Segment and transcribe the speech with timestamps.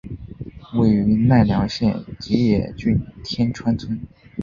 [0.73, 4.01] 位在奈良县吉野郡天川村。